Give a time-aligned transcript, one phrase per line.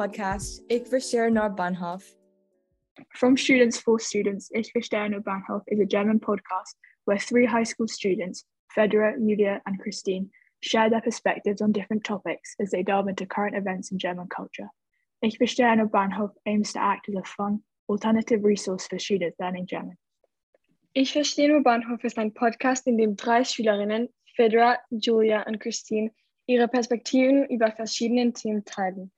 [0.00, 2.02] Willkommen zum Podcast Ich verstehe nur Bahnhof.
[3.16, 7.66] From Students for Students, Ich verstehe nur Bahnhof is a German podcast where three high
[7.66, 10.30] school students, Fedra, Julia, and Christine,
[10.62, 14.70] share their perspectives on different topics as they delve into current events in German culture.
[15.20, 19.66] Ich verstehe nur Bahnhof aims to act as a fun, alternative resource for students learning
[19.66, 19.98] German.
[20.94, 26.10] Ich verstehe nur Bahnhof ist ein Podcast, in dem drei Schülerinnen, Fedra, Julia und Christine,
[26.46, 29.12] ihre Perspektiven über verschiedene Themen teilen.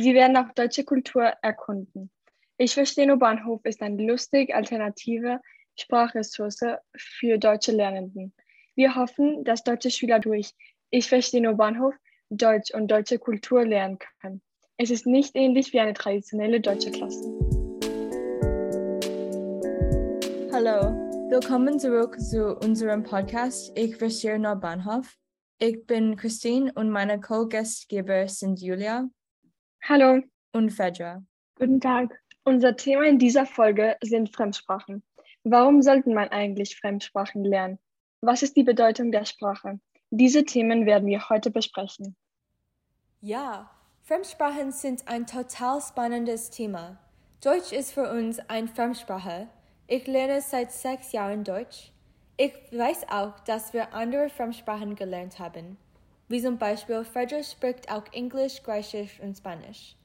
[0.00, 2.12] Sie werden auch deutsche Kultur erkunden.
[2.56, 5.40] Ich verstehe nur Bahnhof ist eine lustig alternative
[5.74, 6.60] Sprachressource
[6.96, 8.32] für deutsche Lernenden.
[8.76, 10.54] Wir hoffen, dass deutsche Schüler durch
[10.90, 11.96] Ich verstehe nur Bahnhof
[12.30, 14.40] Deutsch und deutsche Kultur lernen können.
[14.76, 17.24] Es ist nicht ähnlich wie eine traditionelle deutsche Klasse.
[20.52, 20.94] Hallo,
[21.28, 25.16] willkommen zurück zu unserem Podcast Ich verstehe nur Bahnhof.
[25.58, 29.08] Ich bin Christine und meine Co-Gastgeber sind Julia
[29.82, 30.20] Hallo,
[30.52, 31.22] und Fedra.
[31.54, 32.20] Guten Tag.
[32.44, 35.02] unser Thema in dieser Folge sind Fremdsprachen.
[35.44, 37.78] Warum sollte man eigentlich Fremdsprachen lernen?
[38.20, 39.80] Was ist die Bedeutung der Sprache?
[40.10, 42.16] Diese Themen werden wir heute besprechen.
[43.20, 43.70] Ja,
[44.02, 46.98] Fremdsprachen sind ein total spannendes Thema.
[47.42, 49.48] Deutsch ist für uns eine Fremdsprache.
[49.86, 51.92] Ich lerne seit sechs Jahren Deutsch.
[52.36, 55.76] Ich weiß auch, dass wir andere Fremdsprachen gelernt haben.
[56.28, 59.96] Wie zum Beispiel Frederick spricht auch Englisch, Griechisch und Spanisch.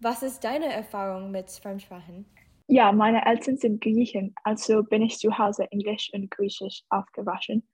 [0.00, 2.24] Was ist deine Erfahrung mit Fremdsprachen?
[2.68, 7.68] Ja, meine Eltern sind Griechen, also bin ich zu Hause Englisch und Griechisch aufgewachsen.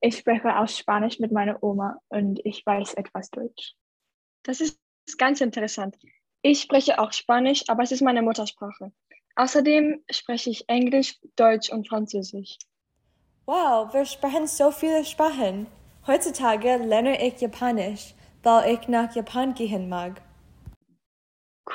[0.00, 3.74] Ich spreche auch Spanisch mit meiner Oma und ich weiß etwas Deutsch.
[4.44, 4.78] Das ist
[5.18, 5.96] ganz interessant.
[6.42, 8.92] Ich spreche auch Spanisch, aber es ist meine Muttersprache.
[9.36, 12.58] Außerdem spreche ich Englisch, Deutsch und Französisch.
[13.46, 15.66] Wow, wir sprechen so viele Sprachen.
[16.10, 20.20] Heutzutage lerne ich Japanisch, weil ich nach Japan gehen mag.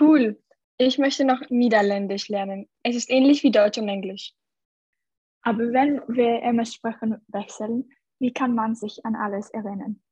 [0.00, 0.42] Cool.
[0.76, 2.68] Ich möchte noch Niederländisch lernen.
[2.82, 4.34] Es ist ähnlich wie Deutsch und Englisch.
[5.42, 10.02] Aber wenn wir immer Sprachen wechseln, wie kann man sich an alles erinnern?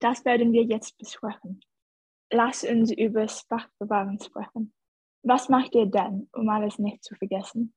[0.00, 1.60] Das werden wir jetzt besprechen.
[2.32, 4.74] Lass uns über Sprachbewahren sprechen.
[5.22, 7.72] Was macht ihr denn, um alles nicht zu vergessen?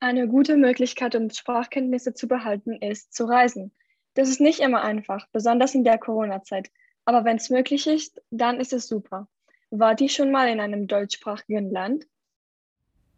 [0.00, 3.72] Eine gute Möglichkeit, um Sprachkenntnisse zu behalten, ist zu reisen.
[4.14, 6.70] Das ist nicht immer einfach, besonders in der Corona-Zeit.
[7.04, 9.28] Aber wenn es möglich ist, dann ist es super.
[9.70, 12.06] Wart ihr schon mal in einem deutschsprachigen Land?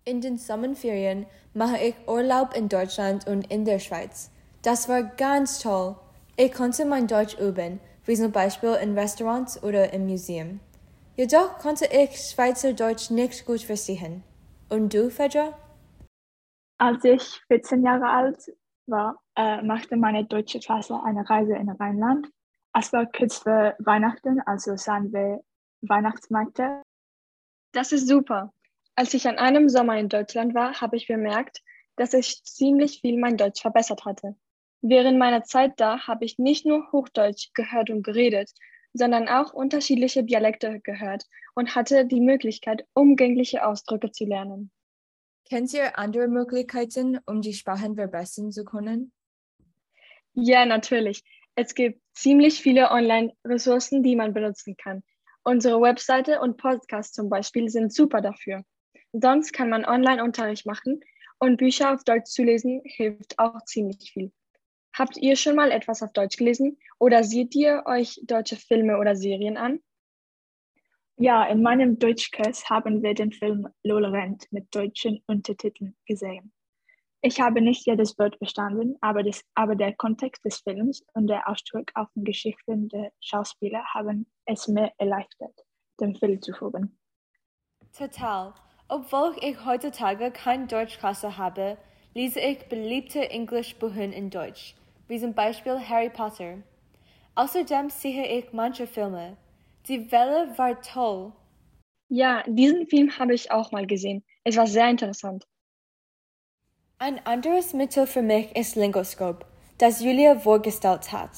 [0.05, 4.31] In den Sommerferien mache ich Urlaub in Deutschland und in der Schweiz.
[4.63, 5.97] Das war ganz toll.
[6.37, 10.61] Ich konnte mein Deutsch üben, wie zum Beispiel in Restaurants oder im Museum.
[11.17, 14.23] Jedoch konnte ich Schweizerdeutsch nicht gut verstehen.
[14.69, 15.59] Und du, Fedra?
[16.79, 18.53] Als ich 14 Jahre alt
[18.87, 22.29] war, äh, machte meine deutsche Klasse eine Reise in Rheinland.
[22.79, 25.43] Es war kurz vor Weihnachten, also sahen wir
[25.83, 26.83] Weihnachtsmärkte.
[27.73, 28.53] Das ist super.
[28.95, 31.63] Als ich an einem Sommer in Deutschland war, habe ich bemerkt,
[31.97, 34.37] dass ich ziemlich viel mein Deutsch verbessert hatte.
[34.83, 38.51] Während meiner Zeit da habe ich nicht nur Hochdeutsch gehört und geredet,
[38.93, 41.25] sondern auch unterschiedliche Dialekte gehört
[41.55, 44.71] und hatte die Möglichkeit, umgängliche Ausdrücke zu lernen.
[45.49, 49.13] Kennt ihr andere Möglichkeiten, um die Sprachen verbessern zu können?
[50.35, 51.23] Ja, natürlich.
[51.55, 55.03] Es gibt ziemlich viele Online-Ressourcen, die man benutzen kann.
[55.45, 58.65] Unsere Webseite und Podcast zum Beispiel sind super dafür.
[59.13, 61.01] Sonst kann man Online-Unterricht machen
[61.39, 64.33] und Bücher auf Deutsch zu lesen hilft auch ziemlich viel.
[64.93, 69.15] Habt ihr schon mal etwas auf Deutsch gelesen oder seht ihr euch deutsche Filme oder
[69.15, 69.81] Serien an?
[71.19, 76.53] Ja, in meinem Deutschkurs haben wir den Film Lola Rent mit deutschen Untertiteln gesehen.
[77.23, 81.49] Ich habe nicht jedes Wort verstanden, aber, das, aber der Kontext des Films und der
[81.49, 85.65] Ausdruck auf den Geschichten der Schauspieler haben es mir erleichtert,
[85.99, 86.99] dem Film zu folgen.
[87.97, 88.53] Total.
[88.89, 91.79] Obwohl ich heutzutage keine Deutschklasse habe,
[92.13, 94.77] lese ich beliebte Englischbücher in Deutsch,
[95.09, 96.59] wie zum Beispiel Harry Potter.
[97.35, 99.39] Außerdem sehe ich manche Filme.
[99.89, 101.33] Die Welle war toll.
[102.09, 104.25] Ja, diesen Film habe ich auch mal gesehen.
[104.43, 105.47] Es war sehr interessant.
[106.99, 109.47] Ein anderes Mittel für mich ist Lingoscope,
[109.79, 111.31] das Julia vorgestellt hat.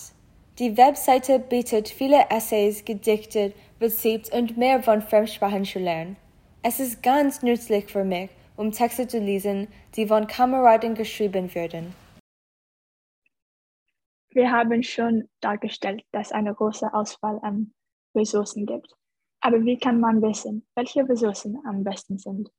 [0.59, 3.53] Die Webseite bietet viele Essays, Gedichte,
[3.83, 6.17] Rezepte und mehr von Fremdsprachen zu lernen.
[6.63, 11.95] Es ist ganz nützlich für mich, um Texte zu lesen, die von Kameraden geschrieben werden.
[14.31, 17.75] Wir haben schon dargestellt, dass eine große Auswahl an
[18.19, 18.95] Ressourcen gibt.
[19.41, 22.51] Aber wie kann man wissen, welche Ressourcen am besten sind?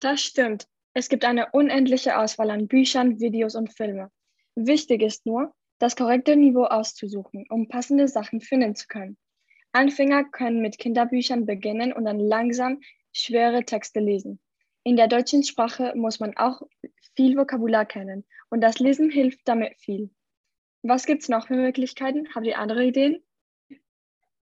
[0.00, 0.68] Das stimmt.
[0.94, 4.08] Es gibt eine unendliche Auswahl an Büchern, Videos und Filmen.
[4.54, 9.16] Wichtig ist nur, das korrekte Niveau auszusuchen, um passende Sachen finden zu können.
[9.72, 12.80] Anfänger können mit Kinderbüchern beginnen und dann langsam
[13.12, 14.40] schwere Texte lesen.
[14.82, 16.62] In der deutschen Sprache muss man auch
[17.14, 20.10] viel Vokabular kennen und das Lesen hilft damit viel.
[20.82, 22.34] Was gibt es noch für Möglichkeiten?
[22.34, 23.22] Habt ihr andere Ideen?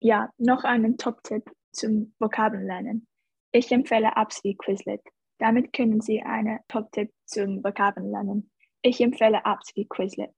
[0.04, 3.06] Ja, noch einen Top-Tipp zum Vokabellernen.
[3.52, 5.00] Ich empfehle Apps wie Quizlet.
[5.38, 8.50] Damit können Sie einen Top-Tipp zum Vokabellernen.
[8.82, 10.32] Ich empfehle Apps wie Quizlet.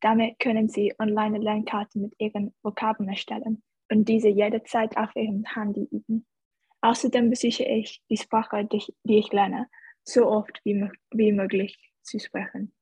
[0.00, 5.88] Damit können Sie online Lernkarten mit Ihren Vokabeln erstellen und diese jederzeit auf Ihrem Handy
[5.90, 6.24] üben.
[6.82, 9.66] Außerdem besuche ich die Sprache, die ich lerne,
[10.04, 12.72] so oft wie, wie möglich zu sprechen.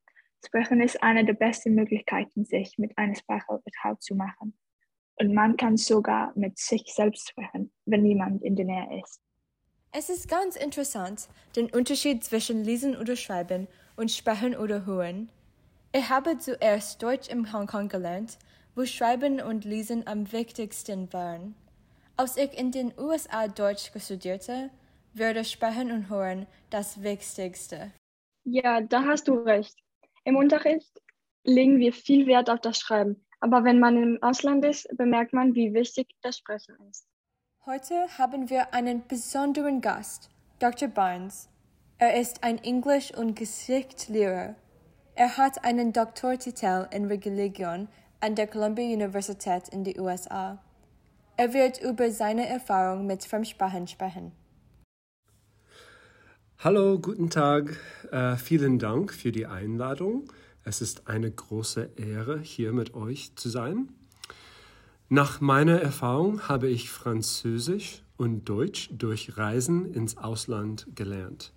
[0.45, 4.53] Sprechen ist eine der besten Möglichkeiten, sich mit einer Sprache vertraut zu machen.
[5.19, 9.21] Und man kann sogar mit sich selbst sprechen, wenn niemand in der Nähe ist.
[9.93, 13.67] Es ist ganz interessant, den Unterschied zwischen Lesen oder Schreiben
[13.97, 15.31] und Sprechen oder Hören.
[15.93, 18.37] Ich habe zuerst Deutsch in Hongkong gelernt,
[18.75, 21.55] wo Schreiben und Lesen am wichtigsten waren.
[22.19, 24.71] Als ich in den USA Deutsch studierte,
[25.15, 27.91] würde Sprechen und Hören das Wichtigste.
[28.45, 29.77] Ja, da hast du recht.
[30.25, 30.93] Im Unterricht
[31.45, 35.55] legen wir viel Wert auf das Schreiben, aber wenn man im Ausland ist, bemerkt man,
[35.55, 37.07] wie wichtig das Sprechen ist.
[37.65, 40.89] Heute haben wir einen besonderen Gast, Dr.
[40.89, 41.49] Barnes.
[41.99, 44.55] Er ist ein Englisch- und Geschichtslehrer.
[45.15, 47.89] Er hat einen Doktortitel in Religion
[48.21, 50.63] an der Columbia Universität in den USA.
[51.37, 54.33] Er wird über seine Erfahrung mit Fremdsprachen sprechen.
[56.59, 57.77] Hallo, guten Tag.
[58.11, 60.33] Äh, vielen Dank für die Einladung.
[60.69, 63.89] Es ist eine große Ehre, hier mit euch zu sein.
[65.09, 71.53] Nach meiner Erfahrung habe ich Französisch und Deutsch durch Reisen ins Ausland gelernt.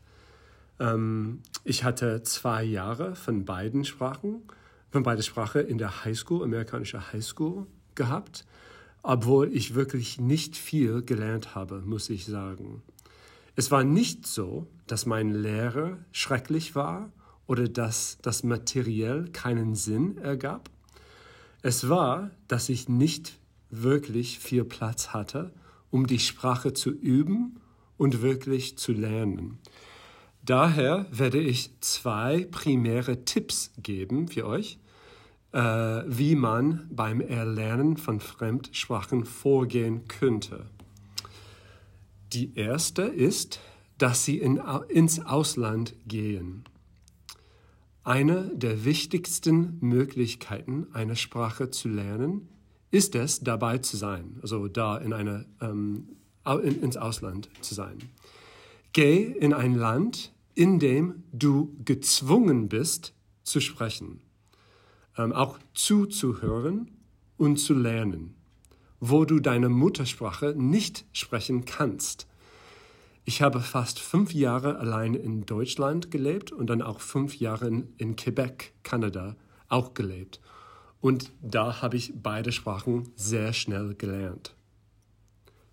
[0.79, 4.43] Ähm, ich hatte zwei Jahre von beiden Sprachen,
[4.91, 7.65] von beiden Sprachen in der Highschool, amerikanische Highschool
[7.95, 8.45] gehabt,
[9.01, 12.83] obwohl ich wirklich nicht viel gelernt habe, muss ich sagen.
[13.55, 17.11] Es war nicht so, dass mein Lehrer schrecklich war
[17.49, 20.69] oder dass das materiell keinen Sinn ergab.
[21.63, 23.39] Es war, dass ich nicht
[23.71, 25.51] wirklich viel Platz hatte,
[25.89, 27.59] um die Sprache zu üben
[27.97, 29.57] und wirklich zu lernen.
[30.45, 34.77] Daher werde ich zwei primäre Tipps geben für euch,
[35.51, 40.67] äh, wie man beim Erlernen von Fremdsprachen vorgehen könnte.
[42.31, 43.59] Die erste ist,
[43.97, 46.63] dass sie in, ins Ausland gehen.
[48.03, 52.47] Eine der wichtigsten Möglichkeiten, eine Sprache zu lernen,
[52.91, 56.09] ist es, dabei zu sein, also da in eine, ähm,
[56.45, 57.99] in, ins Ausland zu sein.
[58.93, 63.13] Geh in ein Land, in dem du gezwungen bist
[63.43, 64.21] zu sprechen,
[65.17, 66.91] ähm, auch zuzuhören
[67.37, 68.35] und zu lernen,
[68.99, 72.27] wo du deine Muttersprache nicht sprechen kannst.
[73.29, 78.15] Ich habe fast fünf Jahre allein in Deutschland gelebt und dann auch fünf Jahre in
[78.15, 79.35] Quebec, Kanada,
[79.67, 80.41] auch gelebt.
[80.99, 84.55] Und da habe ich beide Sprachen sehr schnell gelernt.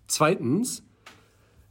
[0.05, 0.83] Zweitens,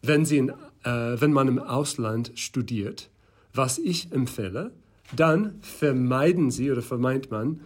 [0.03, 0.49] wenn, Sie in,
[0.83, 3.09] äh, wenn man im Ausland studiert,
[3.55, 4.73] was ich empfehle,
[5.15, 7.61] dann vermeiden Sie oder vermeint man,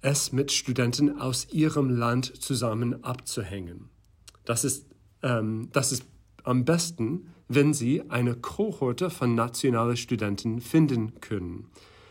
[0.00, 3.90] es mit Studenten aus Ihrem Land zusammen abzuhängen.
[4.44, 4.86] Das ist,
[5.22, 6.04] ähm, das ist
[6.42, 11.68] am besten, wenn Sie eine Kohorte von nationalen Studenten finden können,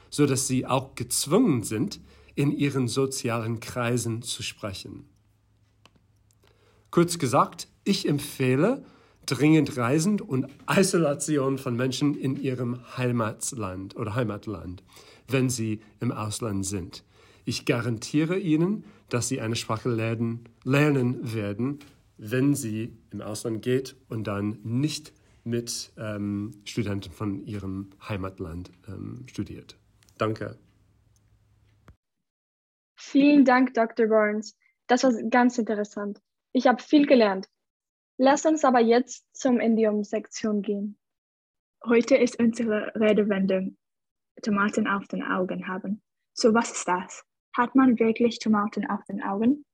[0.10, 2.00] so dass Sie auch gezwungen sind,
[2.36, 5.06] in ihren sozialen Kreisen zu sprechen.
[6.92, 8.86] Kurz gesagt, ich empfehle
[9.26, 14.84] dringend Reisen und Isolation von Menschen in ihrem Heimatland oder Heimatland,
[15.28, 17.04] wenn sie im Ausland sind.
[17.46, 21.80] Ich garantiere Ihnen, dass Sie eine Sprache lernen, lernen werden,
[22.18, 25.14] wenn Sie im Ausland geht und dann nicht
[25.44, 29.78] mit ähm, Studenten von Ihrem Heimatland ähm, studiert.
[30.18, 30.58] Danke.
[32.96, 34.08] Vielen Dank, Dr.
[34.08, 34.58] Burns.
[34.88, 36.22] Das war ganz interessant.
[36.54, 37.48] Ich habe viel gelernt.
[38.18, 40.98] Lass uns aber jetzt zum Indium-Sektion gehen.
[41.86, 43.78] Heute ist unsere Redewendung
[44.42, 46.02] Tomaten auf den Augen haben.
[46.34, 47.24] So, was ist das?
[47.56, 49.66] Hat man wirklich Tomaten auf den Augen?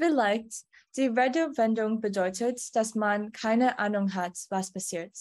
[0.00, 0.64] Vielleicht.
[0.96, 5.12] Die Redewendung bedeutet, dass man keine Ahnung hat, was passiert.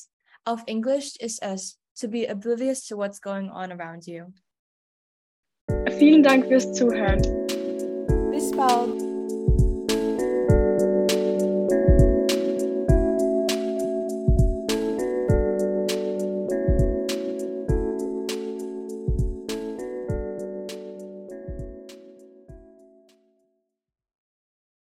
[0.46, 4.26] Auf Englisch ist es to be oblivious to what's going on around you.
[5.98, 7.22] Vielen Dank fürs Zuhören.
[8.32, 9.07] Bis bald.